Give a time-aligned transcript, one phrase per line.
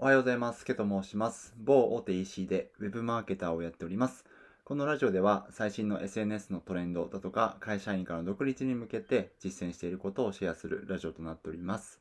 [0.00, 0.64] おはようございます。
[0.64, 1.52] ケと申します。
[1.58, 4.24] 某大手 EC で Web マーケターをやっております。
[4.62, 11.98] このラジオでは最新の SNS のトレンドだとか会社員からの独立に向けて実践していることをシェアするラジオとなっております。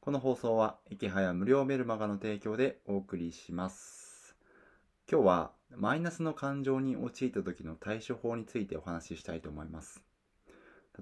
[0.00, 4.36] この放送は池早無料メルマガの提供でお送りします。
[5.10, 10.00] 今日はマイナスの感情に陥った時の対処法についてお話ししたいと思います。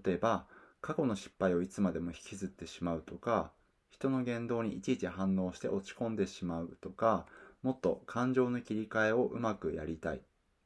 [0.03, 0.47] 例えば、
[0.81, 3.51] 過去の失敗をいつまでも引きずってしまうとか、
[3.91, 7.27] 人の言動にいちいち反応して落ち込んでしまうとか、
[7.63, 10.23] もっと感情の切り替えをうまくやりたい。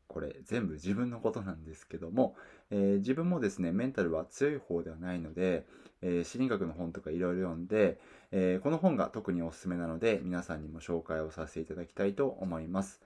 [0.06, 2.36] これ全部自分のことなんですけども、
[2.70, 5.66] えー自分もですね、メンタルは強い方ではないので、
[6.02, 7.98] えー心理学の本とかいろいろ読んで、
[8.30, 13.00] えーこの本が特におすすめなので、皆さんにも紹介をさせていただきたいと思います。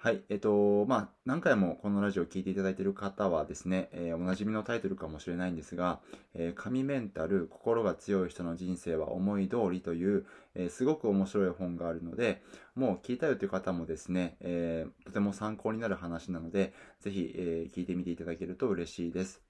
[0.00, 0.22] はい。
[0.28, 5.98] えっと、まあ、何回もこのラジオを聴いていただいている方はですね、えーおなじみのタイトルかもしれないんですが、
[6.34, 10.24] えー神メンタル、心が強い人の人生は思い通りという、
[10.54, 12.42] えーすごく面白い本があるので、
[12.76, 19.42] もう聞いたよという方もですね、えーとても参考になる話なので、ぜひ、えー聞いてみていただけると嬉しいです。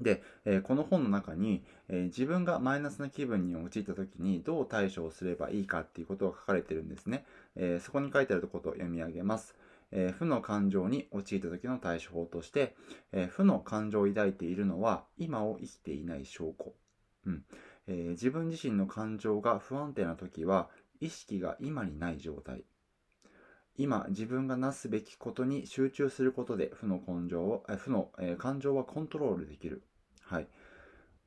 [0.00, 7.24] で、えーこの本の中に、えー自分がマイナスな気分に陥った時にどう対処をすればいいかっていうことが書かれてるんですね。
[7.56, 9.54] えーそこに書いてあることを読み上げます。
[9.92, 12.74] えー負の感情に陥った時の対処法として、
[13.12, 16.74] えー負の感情を抱いているのは今を生きていない証拠。
[17.26, 17.44] うん
[17.86, 22.64] えー自分自身の感情が不安定な時は意識が今にない状態。
[23.76, 29.82] 今自分がなすべきことに集中することで負の感情を、負の、えー感情はコントロールできる。
[30.30, 30.46] はい。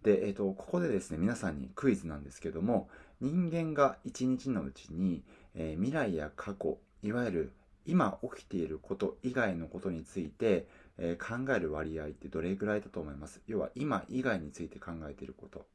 [0.03, 2.87] で、えっ、と、ここでですね、皆さんにクイズなんですけども、
[3.19, 7.51] 人間が一日のうちに、えー未来や過去、いわゆる
[7.85, 13.41] 今起きていること以外のことについて、えー考える割合ってどれぐらいだと思います？
[13.45, 15.65] 要は今以外について考えていること。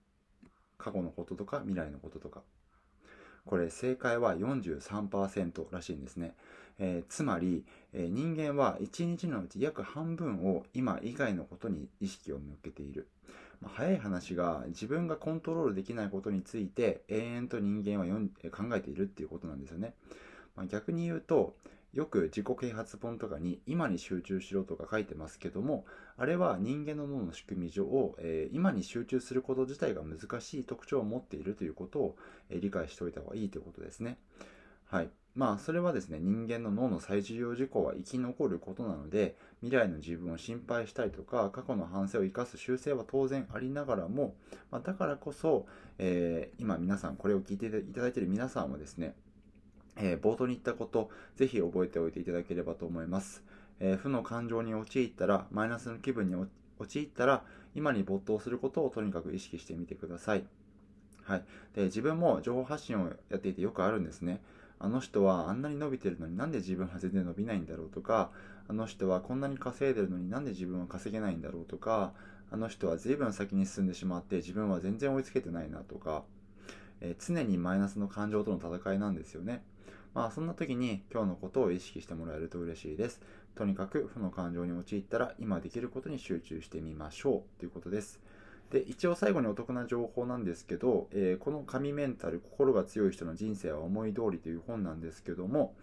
[0.78, 2.42] 過去のこととか未来のこととか。
[3.48, 6.34] これ正解は43%らしいんですね。
[6.78, 13.09] えーつまり、えー人間は1日のうち約半分を今以外のことに意識を向けている。
[13.62, 18.06] まあ早い話が自分がコントロールできないことについて永遠と人間は
[18.50, 19.94] 考えているっていうことなんですよね。
[20.54, 21.54] まあ、逆に言うと、
[21.98, 25.84] よく自己啓発本とかに今に集中しろとか書いてますけども、
[26.16, 32.16] あれは人間の脳の仕組み上、えー今に集中すること自体が難しい特徴を持っているということを、
[32.50, 34.16] えー理解しておいた方がいいということですね。
[34.84, 35.10] はい。
[35.34, 44.36] まあ、それはですね、人間の脳の最重要事項は生き残ることなので、未来の自分を心配したりとか、過去の反省を生かす修正は当然ありながらも、
[44.70, 45.66] まあ、だからこそ、
[45.98, 49.16] えー今皆さん、これを聞いていただいている皆さんはですね、
[50.00, 53.42] えー冒頭に言ったこと、ぜひ覚えておいていただければと思います。
[53.81, 56.34] えー負の感情に陥ったら、マイナスの気分に
[56.78, 57.44] 陥ったら、
[57.75, 60.44] 今に没頭することをとにかく意識してみてください。
[61.25, 61.42] はい。
[61.75, 64.41] で、自分も情報発信をやっていてよくあるんですね。
[64.81, 68.30] あの人はあんなに伸びてるのになんで自分は全然伸びないんだろうとか、
[68.69, 72.12] あの人はこんなに稼いでるのになんで自分は稼げないんだろうとか、
[72.50, 76.22] あの人は随分先に進んでしまって自分は全然追いつけてないなとか、
[77.00, 79.62] えー常にマイナスの感情との戦いなんですよね。
[80.14, 83.20] まあそんな時に今日のことを意識してもらえると嬉しいです。
[83.54, 88.20] とにかく負の感情に陥ったら今できることに集中してみましょうということです。
[88.70, 95.75] で、一応最後にお得な情報なんですけど、えーこの神メンタル、心が強い人の人生は思い通りという本なんですけども、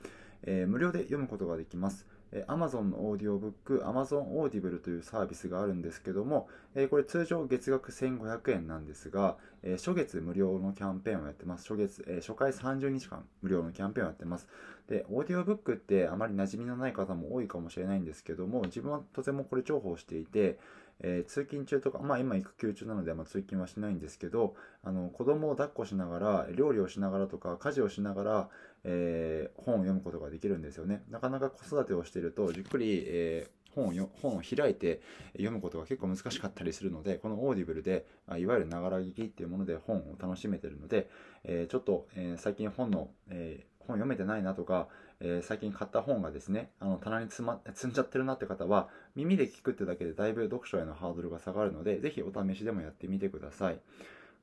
[0.45, 2.07] えー無料で読むことができます。
[2.31, 11.67] え Amazon のオーディオブック、Amazon Audible というサービスがあるんですけども、えこれ通常月額1500円なんですが、え初月無料のキャンペーンをやってます。
[11.67, 14.47] 初月、え初回30日間無料のキャンペーンをやってます。
[14.87, 20.59] で、オーディオブックってあまり馴染みのない方も多いかもしれないんですけども、自分はとてもこれ重宝していて、
[21.01, 28.49] えー通勤中とか、まあ今育休中なので、まあ、通勤はしないんですけど、あの子供を抱っこしながら、料理をしながらとか、家事をしながら、
[28.83, 31.03] えー本を読むことができるんですよね。
[31.09, 35.01] なかなか子育てをしていると、じっくり、えー本を本を開いて
[35.33, 38.05] 読むことが結構難しかったりするので、この Audible で、
[38.37, 41.09] いわゆるながら聞きっていうもので本を楽しめてるので、
[41.43, 44.87] えーちょっと、えー最近本の、えー本読めてないなとか、
[45.19, 53.79] えー最近買った本がですね、あの棚に積,、ま、積んじゃってるなって方は、耳で聞くってだけでだいぶ読書へのハードルが下がるので、ぜひお試しでもやってみてください。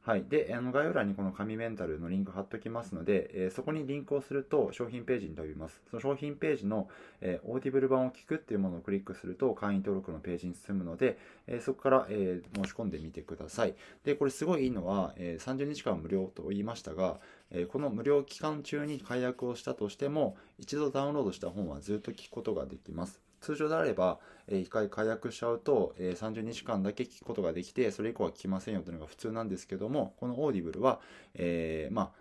[0.04, 0.24] はい。
[0.28, 5.80] で、あの概要欄にこの神メンタルのリンク貼っときますので、えーそこにリンクをすると商品ページに飛びます。
[5.90, 6.88] その商品ページの、
[7.20, 13.74] えー Audible 版を聞くっていうものをクリックすると会員登録のページに進むので、えーそこから、えー申し込んでみてください。
[14.02, 17.20] で、これすごいいいのは、えー30日間無料と言いましたが、
[17.52, 23.20] えこの無料期間中に解約をしたとしても、一度ダウンロードした本はずっと聞くことができます。
[23.40, 24.18] 通常であれば、
[24.48, 31.00] え1回解約しちゃうと、え30日間だけ聞くことができて、それ以降は聞けませんよというのが普通なんですけども、この Audible は、
[31.34, 32.12] えーま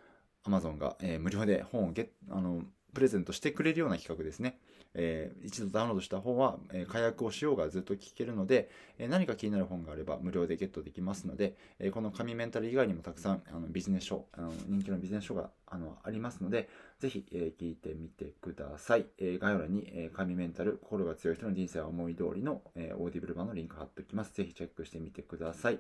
[0.44, 4.60] あ、Amazon が、えー無料で本をゲッあのプレゼントしてくれるような企画ですね。
[4.94, 24.34] えー一度ダウンロードした本は、えー解約をしようがずっと聞けるので、えー何か気になる本があれば無料でゲットできますので、えーこの神メンタル以外にもたくさんあのビジネス書あの人気のビジネス書があのありますのでぜひ、えー聞いてみてください、えー概要欄に、えー神メンタル心が強い人の人生は思い通りの、えー Audible 版のリンク貼っておきます。
[24.34, 25.80] ぜひチェックしてみてください。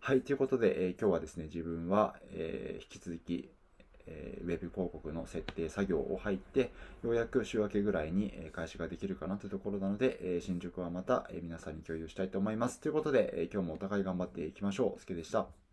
[0.00, 3.50] はいということで、えー今日はですね自分は、えー引き続き
[4.06, 6.70] えーウェブ広告の設定作業を入って、
[7.02, 12.80] ようやく週明けぐらいに開始ができるかなというところなので、えー進捗はまた皆さんに共有したいと思います。
[12.80, 15.00] ということで、え今日もお互い頑張っていきましょう。
[15.00, 15.65] すけでした。